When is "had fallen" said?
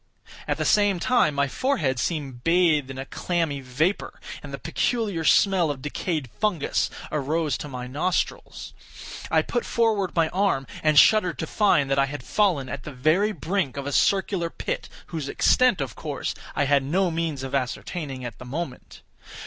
12.07-12.67